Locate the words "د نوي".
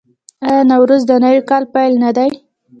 1.07-1.41